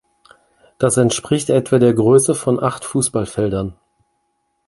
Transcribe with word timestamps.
Das 0.79 0.97
entspricht 0.97 1.51
etwa 1.51 1.77
der 1.77 1.93
Größe 1.93 2.33
von 2.33 2.59
acht 2.59 2.85
Fußballfeldern. 2.85 3.75